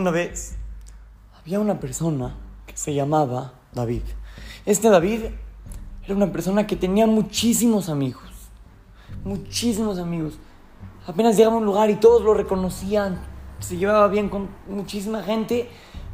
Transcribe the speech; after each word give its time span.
una 0.00 0.10
vez 0.10 0.56
había 1.38 1.60
una 1.60 1.78
persona 1.78 2.34
que 2.66 2.76
se 2.76 2.94
llamaba 2.94 3.52
David. 3.72 4.02
Este 4.64 4.88
David 4.88 5.24
era 6.04 6.14
una 6.14 6.32
persona 6.32 6.66
que 6.66 6.74
tenía 6.74 7.06
muchísimos 7.06 7.88
amigos. 7.88 8.22
Muchísimos 9.24 9.98
amigos. 9.98 10.38
Apenas 11.06 11.36
llegaba 11.36 11.56
a 11.56 11.58
un 11.58 11.66
lugar 11.66 11.90
y 11.90 11.96
todos 11.96 12.22
lo 12.22 12.34
reconocían. 12.34 13.20
Se 13.58 13.76
llevaba 13.76 14.08
bien 14.08 14.28
con 14.28 14.48
muchísima 14.68 15.22
gente. 15.22 15.68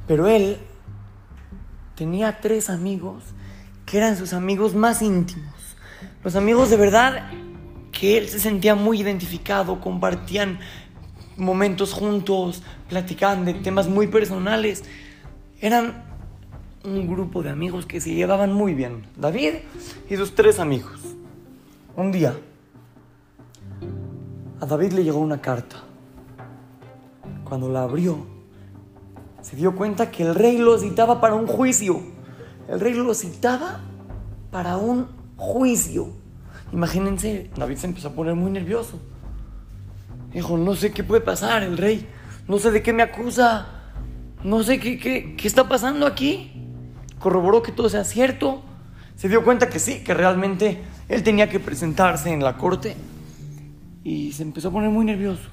Pero 0.09 0.29
él 0.29 0.59
tenía 1.95 2.41
tres 2.41 2.71
amigos 2.71 3.23
que 3.84 3.98
eran 3.98 4.16
sus 4.16 4.32
amigos 4.32 4.75
más 4.75 5.00
íntimos. 5.00 5.55
Los 6.25 6.34
amigos 6.34 6.70
de 6.70 6.77
verdad 6.77 7.30
que 7.92 8.19
él 8.19 8.28
se 8.28 8.41
sentía 8.41 8.75
muy 8.75 9.00
identificado, 9.00 9.80
compartían 9.80 10.59
momentos 11.37 11.93
juntos, 11.93 12.63
platicaban 12.89 13.45
de 13.45 13.55
temas 13.55 13.89
muy 13.89 14.07
personales. 14.07 14.85
Eran 15.61 16.05
un 16.85 17.07
grupo 17.07 17.43
de 17.43 17.51
amigos 17.51 17.87
que 17.87 18.01
se 18.01 18.15
llevaban 18.15 18.53
muy 18.53 18.75
bien. 18.75 19.05
David 19.17 19.55
y 20.09 20.17
sus 20.17 20.35
tres 20.35 20.59
amigos. 20.59 21.01
Un 21.97 22.12
día, 22.12 22.37
a 24.61 24.67
David 24.67 24.93
le 24.93 25.05
llegó 25.05 25.19
una 25.19 25.41
carta. 25.41 25.77
Cuando 27.45 27.69
la 27.71 27.83
abrió, 27.83 28.19
se 29.41 29.57
dio 29.57 29.77
cuenta 29.77 30.11
que 30.11 30.25
el 30.25 30.34
rey 30.34 30.59
lo 30.59 30.79
citaba 30.79 31.21
para 31.21 31.34
un 31.34 31.47
juicio. 31.47 32.01
El 32.69 32.81
rey 32.81 32.95
lo 32.95 33.15
citaba 33.15 33.81
para 34.51 34.77
un 34.77 35.09
juicio. 35.37 36.09
Imagínense, 36.73 37.51
David 37.57 37.77
se 37.77 37.87
empezó 37.87 38.09
a 38.09 38.12
poner 38.12 38.34
muy 38.34 38.50
nervioso. 38.50 38.98
Dijo, 40.32 40.56
no 40.58 40.74
sé 40.74 40.92
qué 40.92 41.05
puede 41.05 41.20
pasar, 41.20 41.62
el 41.62 41.78
rey. 41.78 42.06
No 42.48 42.58
sé 42.58 42.70
de 42.70 42.82
qué 42.82 42.92
me 42.92 43.02
acusa. 43.02 43.69
No 44.44 44.62
sé 44.62 44.78
qué, 44.78 44.98
qué, 44.98 45.34
qué 45.36 45.48
está 45.48 45.69
pasando 45.69 46.06
aquí. 46.06 46.52
Corroboró 47.19 47.62
que 47.62 47.72
todo 47.72 47.88
sea 47.88 48.05
cierto. 48.05 48.62
Se 49.16 49.28
dio 49.28 49.44
cuenta 49.44 49.69
que 49.69 49.78
sí, 49.78 50.04
que 50.04 50.14
realmente 50.14 50.82
él 51.08 51.22
tenía 51.22 51.48
que 51.48 51.58
presentarse 51.58 52.30
en 52.30 52.44
la 52.44 52.56
corte. 52.56 52.97
Y 54.04 54.32
se 54.32 54.42
empezó 54.42 54.69
a 54.69 54.72
poner 54.72 54.91
muy 54.91 55.04
nervioso. 55.04 55.48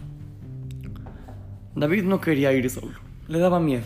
David 1.75 2.03
no 2.03 2.21
quería 2.21 2.51
ir 2.53 2.69
solo. 2.69 2.93
Le 3.27 3.39
daba 3.39 3.59
miedo. 3.59 3.85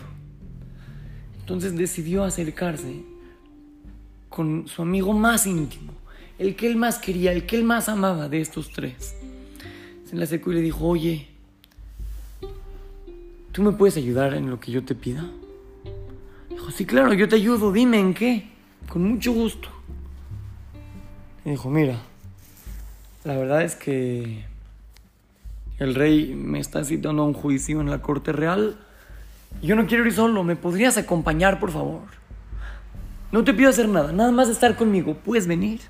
Entonces 1.40 1.78
decidió 1.78 2.24
acercarse 2.24 3.04
con 4.28 4.68
su 4.68 4.82
amigo 4.82 5.14
más 5.14 5.48
íntimo, 5.48 5.94
el 6.38 6.56
que 6.56 6.68
él 6.68 6.76
más 6.76 7.00
quería, 7.00 7.32
el 7.32 7.46
que 7.46 7.56
él 7.56 7.64
más 7.64 7.88
amaba 7.88 8.28
de 8.28 8.42
estos 8.42 8.70
tres. 8.72 9.16
Se 10.10 10.16
le 10.16 10.24
acercó 10.24 10.54
y 10.54 10.56
le 10.56 10.62
dijo, 10.62 10.86
oye, 10.86 11.28
¿tú 13.52 13.62
me 13.62 13.74
puedes 13.74 13.98
ayudar 13.98 14.36
en 14.36 14.50
lo 14.50 14.58
que 14.58 14.72
yo 14.72 14.82
te 14.86 14.96
pida? 14.96 15.30
Dijo, 16.50 16.72
sí, 16.72 16.86
claro, 16.86 17.12
yo 17.14 17.28
te 17.28 17.36
ayudo, 17.36 17.74
dime 17.74 18.00
en 18.00 18.14
qué, 18.14 18.48
con 18.88 19.04
mucho 19.04 19.34
gusto. 19.34 19.68
Y 21.44 21.50
dijo, 21.50 21.70
mira, 21.70 22.00
la 23.26 23.36
verdad 23.36 23.64
es 23.64 23.76
que 23.76 24.46
el 25.78 25.94
rey 25.94 26.34
me 26.36 26.62
está 26.62 26.86
citando 26.86 27.24
a 27.24 27.26
un 27.26 27.34
juicio 27.34 27.82
en 27.82 27.90
la 27.90 28.02
corte 28.02 28.32
real. 28.32 28.78
Yo 29.62 29.76
no 29.76 29.88
quiero 29.88 30.06
ir 30.06 30.14
solo, 30.14 30.42
¿me 30.46 30.56
podrías 30.56 30.98
acompañar, 30.98 31.60
por 31.60 31.72
favor? 31.72 32.04
No 33.34 33.44
te 33.44 33.54
pido 33.54 33.70
hacer 33.70 33.90
nada, 33.90 34.14
nada 34.14 34.32
más 34.32 34.48
estar 34.48 34.78
conmigo, 34.78 35.16
puedes 35.16 35.48
venir. 35.48 35.82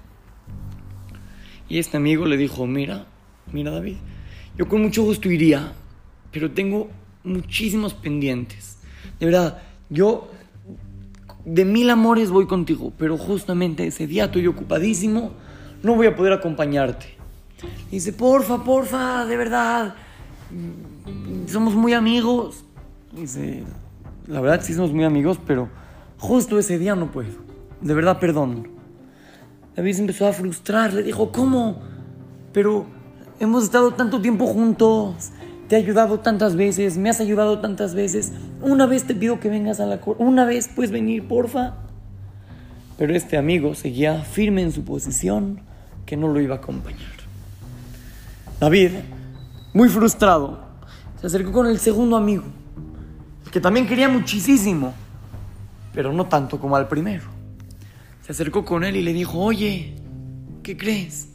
Y 1.69 1.77
este 1.77 1.97
amigo 1.97 2.25
le 2.25 2.37
dijo, 2.37 2.65
mira, 2.65 3.05
mira 3.51 3.71
David, 3.71 3.97
yo 4.57 4.67
con 4.67 4.81
mucho 4.81 5.03
gusto 5.03 5.29
iría, 5.29 5.73
pero 6.31 6.51
tengo 6.51 6.89
muchísimos 7.23 7.93
pendientes. 7.93 8.77
De 9.19 9.25
verdad, 9.25 9.61
yo 9.89 10.30
de 11.45 11.63
mil 11.63 11.89
amores 11.89 12.30
voy 12.30 12.45
contigo, 12.45 12.91
pero 12.97 13.17
justamente 13.17 13.87
ese 13.87 14.07
día 14.07 14.25
estoy 14.25 14.47
ocupadísimo, 14.47 15.31
no 15.83 15.95
voy 15.95 16.07
a 16.07 16.15
poder 16.15 16.33
acompañarte. 16.33 17.15
Y 17.87 17.95
dice, 17.95 18.13
porfa, 18.13 18.63
porfa, 18.63 19.25
de 19.25 19.37
verdad, 19.37 19.95
somos 21.47 21.73
muy 21.73 21.93
amigos. 21.93 22.65
dice, 23.13 23.63
la 24.27 24.41
verdad 24.41 24.61
sí 24.61 24.73
somos 24.73 24.91
muy 24.91 25.05
amigos, 25.05 25.39
pero 25.45 25.69
justo 26.17 26.59
ese 26.59 26.77
día 26.77 26.95
no 26.95 27.11
puedo. 27.11 27.33
De 27.81 27.93
verdad, 27.93 28.19
perdón. 28.19 28.69
David 29.75 29.93
se 29.93 30.02
empezó 30.02 30.27
a 30.27 30.33
frustrar, 30.33 30.93
le 30.93 31.03
dijo, 31.03 31.31
¿cómo? 31.31 31.81
Pero 32.52 32.87
hemos 33.39 33.64
estado 33.64 33.92
tanto 33.92 34.21
tiempo 34.21 34.48
juntos, 34.48 35.30
te 35.67 35.75
he 35.75 35.80
ayudado 35.80 36.20
tantas 36.20 36.55
veces, 36.55 36.98
me 36.98 37.09
has 37.09 37.20
ayudado 37.20 37.59
tantas 37.59 37.93
veces. 37.93 38.31
Una 38.61 38.86
vez 38.86 39.03
te 39.03 39.15
pido 39.15 39.39
que 39.39 39.49
vengas 39.49 39.80
a 39.80 39.86
la 39.86 40.02
corte, 40.02 40.23
una 40.23 40.45
vez 40.45 40.70
puedes 40.73 40.92
venir, 40.92 41.27
porfa. 41.27 41.75
Pero 42.98 43.14
este 43.14 43.37
amigo 43.37 43.75
seguía 43.75 44.21
firme 44.21 44.61
en 44.61 44.71
su 44.71 44.83
posición 44.83 45.61
que 46.05 46.17
no 46.17 46.27
lo 46.27 46.39
iba 46.39 46.55
a 46.55 46.58
acompañar. 46.59 47.11
David, 48.59 48.92
muy 49.73 49.89
frustrado, 49.89 50.59
se 51.21 51.27
acercó 51.27 51.52
con 51.52 51.67
el 51.67 51.80
segundo 51.80 52.15
amigo, 52.15 52.45
que 53.52 53.59
también 53.61 53.87
quería 53.87 54.09
muchísimo, 54.09 54.93
pero 55.93 56.11
no 56.11 56.25
tanto 56.25 56.59
como 56.59 56.75
al 56.75 56.87
primero 56.87 57.37
se 58.27 58.33
acercó 58.33 58.65
con 58.65 58.83
él 58.83 58.98
y 58.98 59.04
le 59.04 59.14
dijo, 59.14 59.39
oye, 59.39 59.95
¿qué 60.61 60.75
crees? 60.75 61.30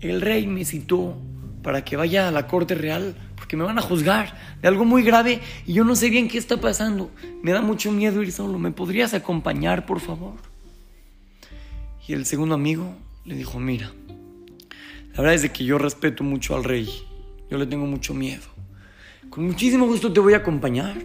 El 0.00 0.20
rey 0.20 0.46
me 0.46 0.64
citó 0.64 1.16
para 1.62 1.84
que 1.84 1.96
vaya 1.96 2.28
a 2.28 2.30
la 2.30 2.46
corte 2.46 2.74
real 2.74 3.14
porque 3.36 3.56
me 3.56 3.64
van 3.64 3.78
a 3.78 3.82
juzgar 3.82 4.34
de 4.62 4.68
algo 4.68 4.84
muy 4.84 5.02
grave 5.02 5.40
y 5.66 5.74
yo 5.74 5.84
no 5.84 5.94
sé 5.94 6.08
bien 6.08 6.28
qué 6.28 6.38
está 6.38 6.58
pasando. 6.58 7.10
Me 7.42 7.52
da 7.52 7.60
mucho 7.60 7.92
miedo 7.92 8.22
ir 8.22 8.32
solo. 8.32 8.58
¿Me 8.58 8.70
podrías 8.70 9.12
acompañar, 9.12 9.84
por 9.84 10.00
favor? 10.00 10.34
Y 12.06 12.14
el 12.14 12.24
segundo 12.24 12.54
amigo 12.54 12.94
le 13.24 13.34
dijo, 13.34 13.60
mira, 13.60 13.92
la 15.12 15.18
verdad 15.18 15.34
es 15.34 15.42
de 15.42 15.50
que 15.50 15.64
yo 15.64 15.76
respeto 15.76 16.24
mucho 16.24 16.54
al 16.54 16.64
rey. 16.64 16.88
Yo 17.50 17.58
le 17.58 17.66
tengo 17.66 17.86
mucho 17.86 18.14
miedo. 18.14 18.44
Con 19.28 19.44
muchísimo 19.44 19.86
gusto 19.86 20.12
te 20.12 20.20
voy 20.20 20.32
a 20.34 20.38
acompañar. 20.38 20.96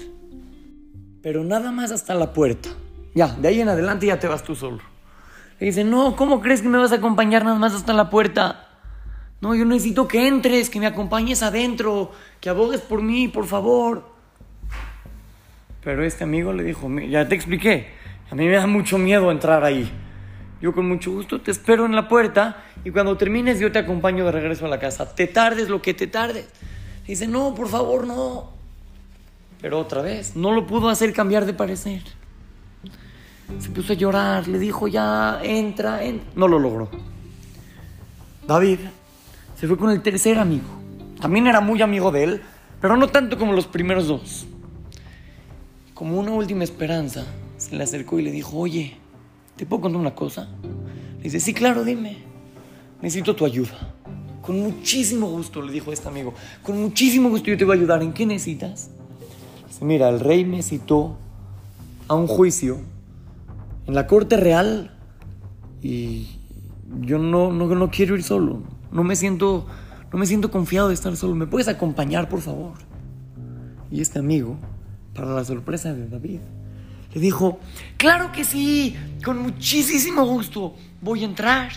Pero 1.22 1.44
nada 1.44 1.72
más 1.72 1.92
hasta 1.92 2.14
la 2.14 2.32
puerta. 2.34 2.70
Ya, 3.14 3.28
de 3.28 3.48
ahí 3.48 3.60
en 3.60 3.70
adelante 3.70 4.08
ya 4.08 4.20
te 4.20 4.28
vas 4.28 4.44
tú 4.44 4.56
solo. 4.56 4.80
Le 5.60 5.68
dice, 5.68 5.84
no, 5.84 6.16
¿cómo 6.16 6.42
crees 6.42 6.62
que 6.62 6.70
me 6.70 6.78
vas 6.78 6.92
a 6.92 6.96
acompañar 6.96 7.44
nada 7.44 7.58
más 7.58 7.74
hasta 7.74 7.94
la 7.94 8.10
puerta? 8.10 8.65
No, 9.46 9.54
yo 9.54 9.64
necesito 9.64 10.08
que 10.08 10.28
entres, 10.28 10.72
que 10.72 10.80
me 10.80 10.88
acompañes 10.88 11.44
adentro, 11.44 12.12
que 12.42 12.50
abogues 12.50 12.82
por 12.82 13.04
mí, 13.04 13.28
por 13.28 13.46
favor. 13.46 14.04
Pero 15.84 16.04
este 16.04 16.24
amigo 16.24 16.52
le 16.52 16.64
dijo, 16.64 16.90
ya 17.08 17.28
te 17.28 17.36
expliqué, 17.36 17.90
a 18.32 18.34
mí 18.34 18.48
me 18.48 18.56
da 18.56 18.66
mucho 18.66 18.98
miedo 18.98 19.30
entrar 19.30 19.64
ahí. 19.64 19.88
Yo 20.64 20.74
con 20.74 20.88
mucho 20.88 21.12
gusto 21.12 21.42
te 21.42 21.52
espero 21.52 21.86
en 21.86 21.96
la 21.96 22.08
puerta 22.08 22.64
y 22.84 22.90
cuando 22.90 23.16
termines 23.18 23.60
yo 23.60 23.72
te 23.72 23.78
acompaño 23.78 24.26
de 24.26 24.32
regreso 24.32 24.66
a 24.66 24.68
la 24.68 24.80
casa. 24.80 25.14
Te 25.14 25.28
tardes 25.28 25.70
lo 25.70 25.80
que 25.80 25.94
te 25.94 26.08
tardes. 26.08 26.48
dice, 27.06 27.28
no, 27.28 27.54
por 27.54 27.68
favor, 27.68 28.08
no. 28.08 28.50
Pero 29.62 29.80
otra 29.80 30.02
vez, 30.02 30.36
no 30.36 30.54
lo 30.54 30.66
pudo 30.66 30.90
hacer 30.90 31.14
cambiar 31.14 31.46
de 31.46 31.54
parecer. 31.54 32.02
Se 33.60 33.70
puso 33.70 33.94
a 33.94 33.96
llorar, 33.96 34.48
le 34.48 34.58
dijo 34.58 34.88
ya, 34.88 35.40
entra, 35.44 36.04
entra. 36.04 36.32
No 36.36 36.48
lo 36.48 36.58
logró. 36.58 36.90
David 38.48 38.80
se 39.66 39.70
fue 39.70 39.78
con 39.80 39.90
el 39.90 40.04
tercer 40.04 40.38
amigo. 40.38 40.68
También 41.20 41.48
era 41.48 41.60
muy 41.60 41.82
amigo 41.82 42.12
de 42.12 42.24
él, 42.24 42.42
pero 42.80 42.98
no 42.98 43.08
tanto 43.08 43.36
como 43.36 43.52
los 43.52 43.66
primeros 43.66 44.08
dos. 44.08 44.46
Como 45.96 46.20
una 46.20 46.30
última 46.34 46.64
esperanza, 46.64 47.26
se 47.58 47.76
le 47.76 47.84
acercó 47.84 48.20
y 48.20 48.22
le 48.22 48.30
dijo, 48.30 48.60
oye, 48.60 48.96
¿te 49.56 49.66
puedo 49.66 49.82
contar 49.82 50.00
una 50.00 50.14
cosa? 50.14 50.50
Le 51.18 51.24
dice, 51.24 51.40
sí, 51.40 51.52
claro, 51.52 51.84
dime. 51.84 52.18
Necesito 53.02 53.36
tu 53.36 53.44
ayuda. 53.44 53.96
Con 54.44 54.62
muchísimo 54.62 55.26
gusto, 55.30 55.64
le 55.64 55.72
dijo 55.72 55.92
este 55.92 56.10
amigo. 56.10 56.36
Con 56.62 56.80
muchísimo 56.80 57.30
gusto 57.30 57.50
yo 57.50 57.58
te 57.58 57.66
voy 57.66 57.76
a 57.76 57.80
ayudar. 57.80 58.04
¿En 58.04 58.14
qué 58.14 58.28
necesitas? 58.28 58.92
Dice, 59.68 59.84
mira, 59.84 60.10
el 60.10 60.20
rey 60.20 60.46
me 60.46 60.62
citó 60.62 61.18
a 62.08 62.14
un 62.14 62.28
juicio 62.28 62.78
en 63.88 63.96
la 63.96 64.06
corte 64.06 64.38
real 64.38 64.96
y 65.82 66.28
yo 67.02 67.18
no, 67.18 67.52
no, 67.52 67.66
no 67.66 67.90
quiero 67.90 68.14
ir 68.14 68.22
solo. 68.22 68.75
No 68.96 69.04
me 69.04 69.16
siento 69.16 69.68
no 70.12 70.20
me 70.20 70.26
siento 70.26 70.50
confiado 70.50 70.88
de 70.88 70.94
estar 70.94 71.16
solo. 71.18 71.36
¿Me 71.36 71.46
puedes 71.46 71.68
acompañar, 71.68 72.30
por 72.30 72.40
favor? 72.40 72.76
Y 73.92 74.00
este 74.00 74.20
amigo, 74.20 74.58
para 75.14 75.28
la 75.28 75.44
sorpresa 75.44 75.94
de 75.94 76.08
David, 76.08 76.40
le 77.14 77.20
dijo, 77.20 77.60
claro 77.98 78.32
que 78.32 78.46
sí, 78.46 78.96
con 79.24 79.40
muchísimo 79.40 80.26
gusto. 80.26 80.74
Voy 81.02 81.24
a 81.24 81.26
entrar, 81.26 81.70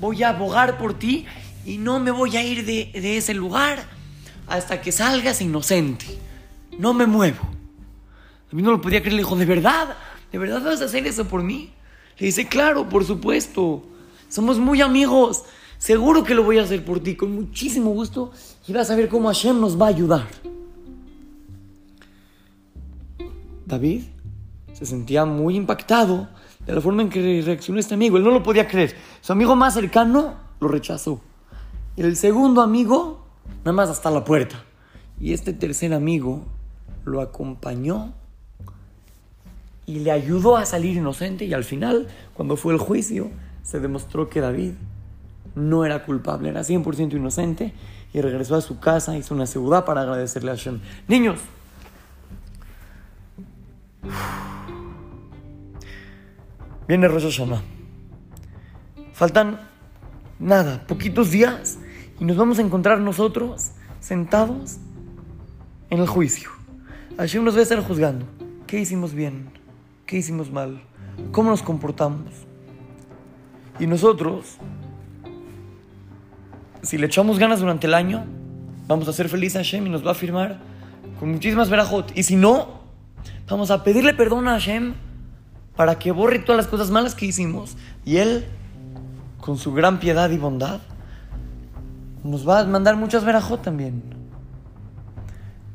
voy 0.00 0.22
a 0.22 0.30
abogar 0.30 0.76
por 0.76 0.98
ti 0.98 1.24
y 1.64 1.78
no 1.78 1.98
me 1.98 2.10
voy 2.10 2.36
a 2.36 2.42
ir 2.42 2.66
de, 2.66 2.90
de 2.92 3.16
ese 3.16 3.32
lugar 3.32 3.78
hasta 4.46 4.82
que 4.82 4.92
salgas 4.92 5.40
inocente. 5.40 6.04
No 6.78 6.92
me 6.92 7.06
muevo. 7.06 7.48
Mí 8.52 8.62
no 8.62 8.70
lo 8.70 8.80
podía 8.80 9.00
creer, 9.00 9.14
le 9.14 9.22
dijo, 9.22 9.36
¿de 9.36 9.46
verdad? 9.46 9.96
¿de 10.30 10.38
verdad 10.38 10.62
vas 10.62 10.82
a 10.82 10.84
hacer 10.84 11.06
eso 11.06 11.26
por 11.26 11.42
mí? 11.42 11.70
Le 12.18 12.26
dice, 12.26 12.48
claro, 12.48 12.88
por 12.88 13.04
supuesto. 13.04 13.84
Somos 14.28 14.58
muy 14.58 14.80
amigos. 14.80 15.44
Seguro 15.78 16.24
que 16.24 16.34
lo 16.34 16.42
voy 16.42 16.58
a 16.58 16.62
hacer 16.62 16.84
por 16.84 17.00
ti, 17.00 17.14
con 17.14 17.34
muchísimo 17.34 17.90
gusto. 17.92 18.32
Y 18.66 18.72
vas 18.72 18.90
a 18.90 18.96
ver 18.96 19.08
cómo 19.08 19.28
Hashem 19.28 19.60
nos 19.60 19.80
va 19.80 19.86
a 19.86 19.90
ayudar. 19.90 20.26
David 23.64 24.02
se 24.72 24.86
sentía 24.86 25.24
muy 25.24 25.56
impactado 25.56 26.28
de 26.66 26.72
la 26.72 26.80
forma 26.80 27.02
en 27.02 27.08
que 27.08 27.42
reaccionó 27.44 27.78
este 27.78 27.94
amigo. 27.94 28.16
Él 28.16 28.24
no 28.24 28.30
lo 28.30 28.42
podía 28.42 28.66
creer. 28.66 28.94
Su 29.20 29.32
amigo 29.32 29.54
más 29.56 29.74
cercano 29.74 30.34
lo 30.60 30.68
rechazó. 30.68 31.20
El 31.96 32.16
segundo 32.16 32.60
amigo, 32.60 33.24
nada 33.58 33.72
más 33.72 33.88
hasta 33.88 34.10
la 34.10 34.24
puerta. 34.24 34.64
Y 35.20 35.32
este 35.32 35.52
tercer 35.52 35.92
amigo 35.94 36.44
lo 37.04 37.20
acompañó 37.20 38.12
y 39.86 40.00
le 40.00 40.10
ayudó 40.10 40.56
a 40.56 40.66
salir 40.66 40.96
inocente. 40.96 41.44
Y 41.44 41.54
al 41.54 41.64
final, 41.64 42.08
cuando 42.34 42.56
fue 42.56 42.72
el 42.72 42.78
juicio, 42.78 43.30
se 43.62 43.80
demostró 43.80 44.28
que 44.28 44.40
David 44.40 44.72
no 45.54 45.84
era 45.84 46.04
culpable, 46.04 46.48
era 46.48 46.62
100% 46.62 47.14
inocente. 47.14 47.72
Y 48.12 48.20
regresó 48.22 48.56
a 48.56 48.60
su 48.60 48.80
casa, 48.80 49.18
hizo 49.18 49.34
una 49.34 49.46
ciudad 49.46 49.84
para 49.84 50.00
agradecerle 50.00 50.50
a 50.50 50.54
Hashem. 50.54 50.80
Niños, 51.08 51.40
Viene 56.88 57.06
Rosh 57.06 57.24
Hashanah. 57.24 57.60
Faltan 59.12 59.60
nada, 60.38 60.86
poquitos 60.86 61.30
días 61.30 61.78
y 62.18 62.24
nos 62.24 62.38
vamos 62.38 62.58
a 62.58 62.62
encontrar 62.62 62.98
nosotros 63.00 63.72
sentados 64.00 64.78
en 65.90 66.00
el 66.00 66.06
juicio. 66.06 66.48
Hashem 67.18 67.44
nos 67.44 67.56
va 67.56 67.60
a 67.60 67.62
estar 67.62 67.82
juzgando. 67.82 68.24
¿Qué 68.66 68.80
hicimos 68.80 69.12
bien? 69.12 69.50
¿Qué 70.06 70.16
hicimos 70.16 70.50
mal? 70.50 70.80
¿Cómo 71.32 71.50
nos 71.50 71.62
comportamos? 71.62 72.32
Y 73.78 73.86
nosotros, 73.86 74.56
si 76.82 76.98
le 76.98 77.06
echamos 77.06 77.38
ganas 77.38 77.60
durante 77.60 77.86
el 77.86 77.94
año, 77.94 78.24
vamos 78.86 79.08
a 79.08 79.12
ser 79.12 79.28
felices 79.28 79.56
a 79.56 79.58
Hashem 79.60 79.86
y 79.86 79.90
nos 79.90 80.06
va 80.06 80.12
a 80.12 80.14
firmar 80.14 80.58
con 81.18 81.32
muchísimas 81.32 81.68
verajot. 81.68 82.16
Y 82.16 82.22
si 82.22 82.36
no, 82.36 82.80
vamos 83.48 83.70
a 83.70 83.84
pedirle 83.84 84.14
perdón 84.14 84.48
a 84.48 84.52
Hashem 84.52 84.94
para 85.76 85.98
que 85.98 86.12
borre 86.12 86.38
todas 86.38 86.56
las 86.56 86.66
cosas 86.66 86.90
malas 86.90 87.14
que 87.14 87.26
hicimos. 87.26 87.76
Y 88.04 88.16
Él, 88.16 88.46
con 89.40 89.58
su 89.58 89.72
gran 89.72 90.00
piedad 90.00 90.30
y 90.30 90.38
bondad, 90.38 90.80
nos 92.24 92.48
va 92.48 92.60
a 92.60 92.64
mandar 92.64 92.96
muchas 92.96 93.24
verajot 93.24 93.62
también. 93.62 94.02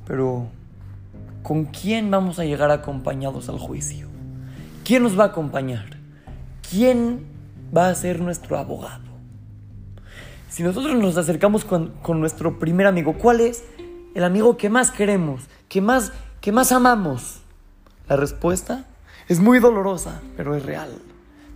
Pero, 0.05 0.47
¿con 1.41 1.65
quién 1.65 2.11
vamos 2.11 2.39
a 2.39 2.45
llegar 2.45 2.71
acompañados 2.71 3.47
al 3.49 3.59
juicio? 3.59 4.07
¿Quién 4.83 5.03
nos 5.03 5.17
va 5.17 5.23
a 5.23 5.27
acompañar? 5.27 5.97
¿Quién 6.69 7.25
va 7.75 7.87
a 7.87 7.95
ser 7.95 8.19
nuestro 8.19 8.57
abogado? 8.57 9.12
Si 10.53 10.61
nosotros 10.61 10.95
nos 10.97 11.17
acercamos 11.17 11.65
con, 11.65 11.93
con 12.03 12.19
nuestro 12.19 12.59
primer 12.59 12.85
amigo, 12.85 13.13
¿cuál 13.13 13.41
es 13.41 13.63
el 14.13 14.23
amigo 14.23 14.55
que 14.55 14.69
más 14.69 14.91
queremos, 14.91 15.41
que 15.67 15.81
más, 15.81 16.13
que 16.41 16.51
más 16.51 16.71
amamos? 16.71 17.39
La 18.07 18.17
respuesta 18.17 18.85
es 19.27 19.39
muy 19.39 19.57
dolorosa, 19.57 20.21
pero 20.37 20.53
es 20.53 20.63
real. 20.63 20.91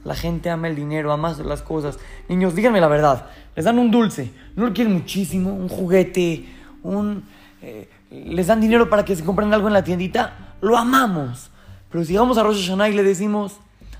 La 0.03 0.15
gente 0.15 0.49
ama 0.49 0.67
el 0.67 0.75
dinero, 0.75 1.11
ama 1.11 1.35
las 1.45 1.61
cosas. 1.61 1.99
Niños, 2.27 2.55
díganme 2.55 2.81
la 2.81 2.87
verdad. 2.87 3.27
Les 3.55 3.65
dan 3.65 3.77
un 3.77 3.91
dulce, 3.91 4.31
no 4.55 4.65
lo 4.65 4.73
quieren 4.73 4.93
muchísimo, 4.93 5.53
un 5.53 5.69
juguete, 5.69 6.47
un... 6.81 7.23
Eh, 7.61 7.87
les 8.09 8.47
dan 8.47 8.59
dinero 8.59 8.89
para 8.89 9.05
que 9.05 9.15
se 9.15 9.23
compren 9.23 9.53
algo 9.53 9.67
en 9.67 9.73
la 9.73 9.83
tiendita. 9.83 10.55
Lo 10.59 10.75
amamos. 10.75 11.51
Pero 11.91 12.03
si 12.03 12.17
vamos 12.17 12.39
a 12.39 12.41
Rosh 12.41 12.63
Hashanah 12.63 12.89
y 12.89 12.93
le 12.93 13.03
decimos, 13.03 13.57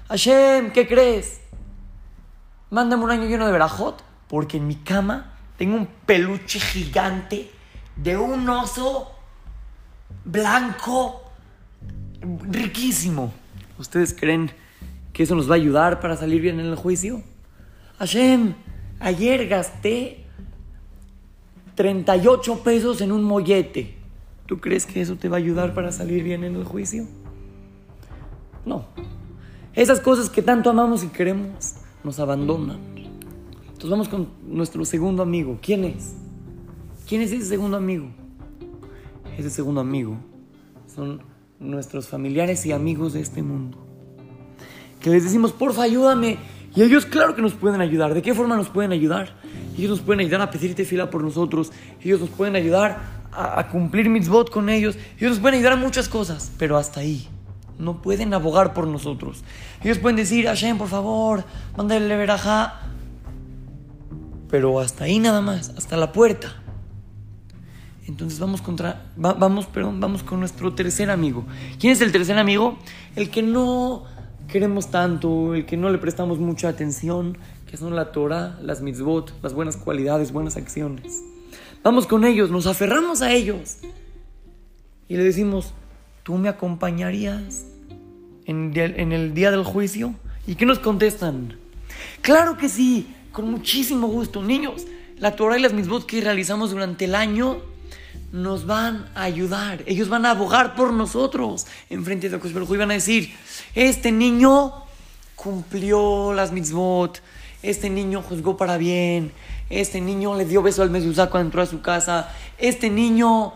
Hashem, 0.08 0.72
¿qué 0.72 0.88
crees? 0.88 1.40
Mándame 2.72 3.04
un 3.04 3.12
año 3.12 3.26
lleno 3.26 3.46
de 3.46 3.52
verajot, 3.52 4.07
porque 4.28 4.58
en 4.58 4.68
mi 4.68 4.76
cama 4.76 5.34
tengo 5.58 5.76
un 5.76 5.88
peluche 6.06 6.60
gigante 6.60 7.50
de 7.96 8.18
un 8.18 8.48
oso 8.50 9.12
blanco 10.24 11.24
riquísimo. 12.50 13.34
¿Ustedes 13.80 14.14
creen 14.14 14.52
que 15.14 15.24
eso 15.24 15.36
nos 15.36 15.50
va 15.50 15.54
a 15.54 15.58
ayudar 15.58 16.00
para 16.00 16.16
salir 16.18 16.42
bien 16.42 16.60
en 16.60 16.68
el 16.68 16.76
juicio? 16.76 17.24
Hashem, 18.00 18.54
ayer 19.00 19.48
gasté 19.48 20.26
38 21.76 22.64
pesos 22.64 23.02
en 23.02 23.12
un 23.12 23.24
mollete. 23.24 23.96
¿Tú 24.46 24.60
crees 24.60 24.86
que 24.86 25.02
eso 25.02 25.16
te 25.16 25.30
va 25.30 25.38
a 25.38 25.40
ayudar 25.40 25.74
para 25.74 25.92
salir 25.92 26.24
bien 26.24 26.44
en 26.44 26.56
el 26.56 26.64
juicio? 26.64 27.06
No. 28.66 28.86
Esas 29.74 30.00
cosas 30.00 30.30
que 30.30 30.42
tanto 30.42 30.70
amamos 30.70 31.04
y 31.04 31.08
queremos 31.08 31.76
nos 32.04 32.20
abandonan. 32.20 32.97
Entonces 33.78 33.92
vamos 33.92 34.10
con 34.10 34.30
nuestro 34.42 34.84
segundo 34.86 35.22
amigo. 35.22 35.60
¿Quién 35.62 35.86
es? 35.86 36.16
¿Quién 37.08 37.22
es 37.22 37.32
ese 37.32 37.46
segundo 37.46 37.78
amigo? 37.78 38.08
Ese 39.38 39.52
segundo 39.52 39.82
amigo 39.82 40.18
son 40.96 41.22
nuestros 41.60 42.08
familiares 42.08 42.66
y 42.66 42.72
amigos 42.72 43.14
de 43.14 43.22
este 43.22 43.44
mundo. 43.44 43.78
Que 45.00 45.12
les 45.12 45.24
decimos, 45.24 45.52
porfa, 45.52 45.84
ayúdame. 45.84 46.40
Y 46.76 46.82
ellos, 46.82 47.06
claro 47.06 47.36
que 47.36 47.44
nos 47.44 47.54
pueden 47.54 47.80
ayudar. 47.80 48.16
¿De 48.16 48.24
qué 48.24 48.34
forma 48.34 48.58
nos 48.58 48.70
pueden 48.70 48.94
ayudar? 48.94 49.36
Ellos 49.78 49.92
nos 49.92 50.00
pueden 50.00 50.22
ayudar 50.22 50.42
a 50.42 50.50
pedirte 50.50 50.84
fila 50.84 51.12
por 51.12 51.24
nosotros. 51.24 51.72
Ellos 52.02 52.20
nos 52.20 52.32
pueden 52.32 52.56
ayudar 52.56 53.00
a, 53.32 53.68
cumplir 53.68 54.10
mitzvot 54.10 54.50
con 54.50 54.70
ellos. 54.70 54.98
Ellos 55.20 55.34
nos 55.34 55.40
pueden 55.40 55.60
ayudar 55.60 55.74
a 55.74 55.76
muchas 55.76 56.10
cosas. 56.10 56.52
Pero 56.58 56.78
hasta 56.78 57.02
ahí. 57.02 57.28
No 57.78 58.02
pueden 58.02 58.34
abogar 58.34 58.74
por 58.74 58.88
nosotros. 58.88 59.44
Ellos 59.84 60.00
pueden 60.00 60.16
decir, 60.16 60.48
Hashem, 60.48 60.80
por 60.80 60.88
favor, 60.88 61.44
mándale 61.78 62.18
verajá. 62.18 62.87
Pero 64.50 64.80
hasta 64.80 65.06
ahí 65.06 65.20
nada 65.20 65.42
más, 65.42 65.70
hasta 65.78 65.98
la 65.98 66.12
puerta. 66.12 66.56
Entonces 68.08 68.40
vamos 68.40 68.62
contra, 68.62 69.12
vamos, 69.18 69.66
perdón, 69.66 70.00
vamos 70.00 70.24
con 70.24 70.40
nuestro 70.40 70.74
tercer 70.74 71.10
amigo. 71.10 71.46
¿Quién 71.78 71.92
es 71.92 72.00
el 72.00 72.14
tercer 72.14 72.38
amigo? 72.38 72.78
El 73.18 73.30
que 73.30 73.44
no 73.44 74.06
queremos 74.48 74.90
tanto, 74.92 75.54
el 75.54 75.66
que 75.66 75.76
no 75.76 75.90
le 75.90 75.98
prestamos 75.98 76.40
mucha 76.40 76.70
atención, 76.70 77.38
que 77.70 77.76
son 77.76 77.96
la 77.96 78.14
Torah, 78.14 78.58
las 78.62 78.82
mitzvot, 78.82 79.34
las 79.44 79.54
buenas 79.54 79.76
cualidades, 79.76 80.32
buenas 80.32 80.56
acciones. 80.56 81.22
Vamos 81.84 82.08
con 82.08 82.24
ellos, 82.24 82.50
nos 82.50 82.66
aferramos 82.66 83.22
a 83.22 83.34
ellos 83.34 83.80
y 85.10 85.18
le 85.18 85.24
decimos, 85.24 85.74
¿tú 86.24 86.36
me 86.36 86.48
acompañarías 86.48 87.66
en, 88.46 88.72
en 88.74 89.12
el 89.12 89.34
día 89.34 89.52
del 89.52 89.66
juicio? 89.66 90.16
¿Y 90.48 90.56
qué 90.56 90.66
nos 90.66 90.80
contestan? 90.80 91.58
Claro 92.22 92.58
que 92.58 92.70
sí, 92.70 93.14
con 93.38 93.52
muchísimo 93.52 94.08
gusto. 94.08 94.42
Niños, 94.42 94.88
la 95.20 95.36
Torah 95.36 95.60
y 95.60 95.62
las 95.62 95.72
mitzvot 95.72 96.08
que 96.08 96.22
realizamos 96.22 96.72
durante 96.72 97.06
el 97.06 97.14
año 97.14 97.60
nos 98.32 98.66
van 98.66 99.12
a 99.14 99.22
ayudar. 99.22 99.84
Ellos 99.86 100.10
van 100.10 100.26
a 100.26 100.32
abogar 100.32 100.76
por 100.76 100.92
nosotros 100.92 101.68
en 101.92 102.04
frente 102.04 102.30
de 102.30 102.40
Dios 102.40 102.52
y 102.52 102.78
van 102.78 102.90
a 102.90 102.96
decir, 102.96 103.32
este 103.76 104.12
niño 104.12 104.74
cumplió 105.36 106.34
las 106.34 106.52
mitzvot, 106.52 107.22
este 107.62 107.92
niño 107.92 108.24
juzgó 108.24 108.58
para 108.58 108.76
bien, 108.78 109.32
este 109.70 110.02
niño 110.02 110.36
le 110.36 110.46
dio 110.46 110.64
beso 110.64 110.82
al 110.82 110.90
mezuzá 110.90 111.30
cuando 111.30 111.50
entró 111.50 111.62
a 111.62 111.68
su 111.68 111.80
casa, 111.80 112.34
este 112.58 112.90
niño 112.90 113.54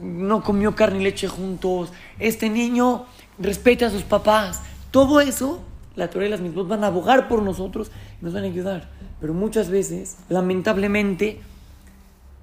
no 0.00 0.44
comió 0.44 0.76
carne 0.76 1.00
y 1.00 1.02
leche 1.02 1.26
juntos, 1.26 1.92
este 2.20 2.48
niño 2.48 3.06
respeta 3.36 3.88
a 3.88 3.90
sus 3.90 4.04
papás. 4.04 4.62
Todo 4.92 5.20
eso, 5.20 5.64
la 5.98 6.08
Torah 6.08 6.26
y 6.26 6.28
las 6.28 6.40
mitzvot 6.40 6.68
van 6.68 6.84
a 6.84 6.86
abogar 6.86 7.28
por 7.28 7.42
nosotros 7.42 7.90
y 8.20 8.24
nos 8.24 8.32
van 8.32 8.44
a 8.44 8.46
ayudar. 8.46 8.88
Pero 9.20 9.34
muchas 9.34 9.68
veces, 9.68 10.16
lamentablemente, 10.28 11.40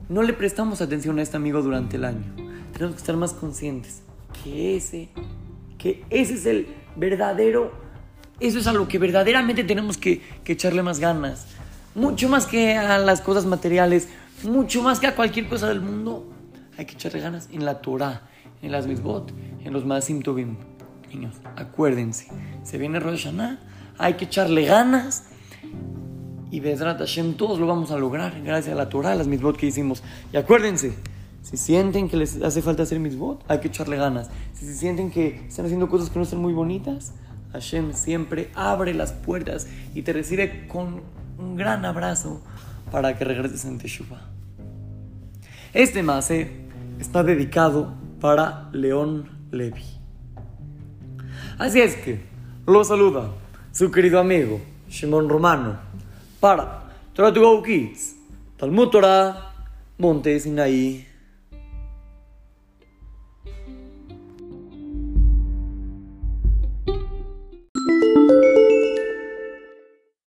no 0.10 0.22
le 0.22 0.34
prestamos 0.34 0.82
atención 0.82 1.18
a 1.20 1.22
este 1.22 1.38
amigo 1.38 1.62
durante 1.62 1.96
el 1.96 2.06
año. 2.06 2.26
Tenemos 2.74 2.96
que 2.96 3.00
estar 3.00 3.16
más 3.16 3.34
conscientes 3.34 4.02
que 4.44 4.76
ese, 4.76 5.10
que 5.78 6.04
ese 6.10 6.34
es 6.34 6.46
el 6.46 6.68
verdadero, 6.98 7.72
eso 8.42 8.60
es 8.60 8.68
a 8.68 8.74
lo 8.74 8.88
que 8.88 9.00
verdaderamente 9.00 9.64
tenemos 9.64 9.98
que, 9.98 10.22
echarle 10.46 10.84
más 10.84 11.00
ganas. 11.00 11.48
Mucho 11.96 12.28
más 12.28 12.46
que 12.46 12.76
a 12.76 12.98
las 12.98 13.22
cosas 13.22 13.46
materiales, 13.46 14.10
mucho 14.44 14.84
más 14.84 15.00
que 15.00 15.08
a 15.08 15.16
cualquier 15.16 15.48
cosa 15.48 15.70
del 15.70 15.80
mundo. 15.80 16.30
Hay 16.78 16.86
que 16.86 16.96
echarle 16.96 17.22
ganas 17.22 17.48
en 17.54 17.64
la 17.64 17.80
Torah, 17.82 18.24
en 18.62 18.74
las 18.74 18.86
mitzvot, 18.86 19.32
en 19.64 19.72
los 19.72 19.86
Maasim 19.86 20.22
Tovim. 20.22 20.58
Niños, 21.16 21.36
acuérdense, 21.56 22.28
se 22.64 22.78
viene 22.78 23.00
Rosh 23.00 23.24
Hashanah, 23.24 23.60
hay 23.98 24.16
que 24.16 24.26
echarle 24.26 24.66
ganas 24.66 25.24
y 26.52 26.60
Bezrat 26.60 27.00
Hashem 27.00 27.36
todos 27.36 27.58
lo 27.58 27.68
vamos 27.68 27.92
a 27.92 27.98
lograr 27.98 28.42
gracias 28.42 28.74
a 28.74 28.78
la 28.78 28.90
Torah, 28.90 29.14
a 29.14 29.16
las 29.16 29.28
mitzvot 29.28 29.56
que 29.56 29.68
hicimos. 29.68 30.04
Y 30.34 30.38
acuérdense, 30.38 30.94
si 31.42 31.56
sienten 31.56 32.10
que 32.10 32.18
les 32.18 32.42
hace 32.42 32.62
falta 32.62 32.84
hacer 32.84 33.00
mitzvot, 33.00 33.46
hay 33.48 33.60
que 33.60 33.70
echarle 33.70 33.96
ganas. 33.96 34.30
Si 34.54 34.66
se 34.66 34.76
sienten 34.76 35.10
que 35.10 35.46
están 35.48 35.66
haciendo 35.66 35.88
cosas 35.88 36.10
que 36.10 36.20
no 36.20 36.24
están 36.24 36.40
muy 36.40 36.52
bonitas, 36.52 37.14
Hashem 37.54 37.94
siempre 37.94 38.52
abre 38.54 38.94
las 38.94 39.14
puertas 39.14 39.68
y 39.94 40.02
te 40.02 40.12
recibe 40.12 40.68
con 40.68 41.02
un 41.38 41.56
gran 41.56 41.86
abrazo 41.86 42.42
para 42.92 43.18
que 43.18 43.24
regreses 43.24 43.64
en 43.64 43.78
Teshuvah. 43.78 44.30
Este 45.74 46.04
mase 46.04 46.52
está 47.00 47.24
dedicado 47.24 47.94
para 48.20 48.70
León 48.74 49.30
Levi. 49.52 49.95
Así 51.58 51.80
es 51.80 51.96
que 51.96 52.20
lo 52.68 52.84
saluda 52.84 53.32
su 53.72 53.90
querido 53.90 54.20
amigo 54.20 54.60
Shimon 54.90 55.30
Romano 55.30 55.78
para 56.42 56.92
Torah 57.14 57.34
to 57.34 57.40
Go 57.40 57.64
Kids, 57.64 58.18
Talmud 58.58 58.90
Torah, 58.90 59.54
Monte 59.98 60.38
Sinaí. 60.38 61.08